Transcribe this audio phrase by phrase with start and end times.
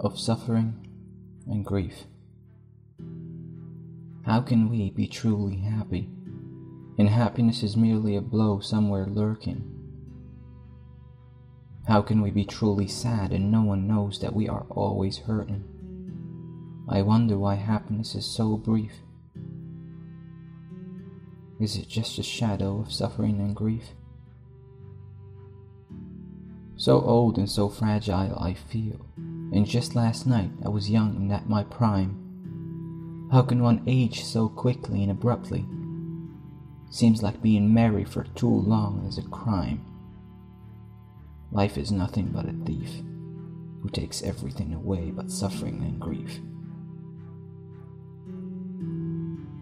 [0.00, 0.86] of suffering
[1.46, 2.04] and grief.
[4.24, 6.08] How can we be truly happy?
[6.98, 9.70] And happiness is merely a blow somewhere lurking.
[11.86, 15.64] How can we be truly sad and no one knows that we are always hurting?
[16.88, 18.92] I wonder why happiness is so brief.
[21.60, 23.90] Is it just a shadow of suffering and grief?
[26.76, 29.06] So old and so fragile I feel,
[29.54, 33.28] and just last night I was young and at my prime.
[33.30, 35.64] How can one age so quickly and abruptly?
[36.90, 39.84] Seems like being merry for too long is a crime.
[41.52, 42.90] Life is nothing but a thief
[43.80, 46.40] who takes everything away but suffering and grief.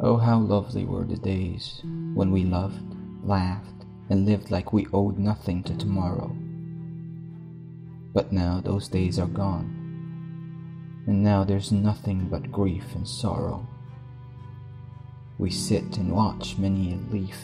[0.00, 1.82] Oh, how lovely were the days
[2.14, 6.34] when we loved, laughed, and lived like we owed nothing to tomorrow.
[8.14, 9.83] But now those days are gone,
[11.06, 13.66] and now there's nothing but grief and sorrow.
[15.38, 17.36] We sit and watch many a leaf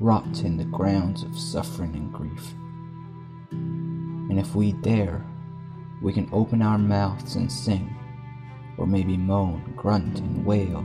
[0.00, 2.52] rot in the grounds of suffering and grief.
[3.50, 5.24] And if we dare,
[6.02, 7.94] we can open our mouths and sing,
[8.76, 10.84] or maybe moan, grunt, and wail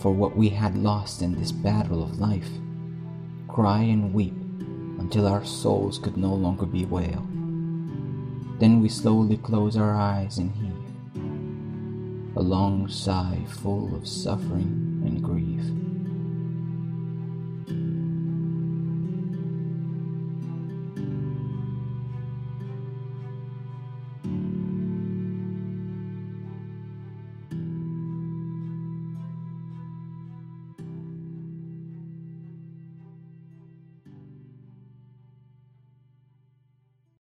[0.00, 2.50] for what we had lost in this battle of life,
[3.48, 4.34] cry and weep
[4.98, 7.26] until our souls could no longer bewail.
[8.58, 10.84] Then we slowly close our eyes and heave
[12.36, 15.62] a long sigh full of suffering and grief.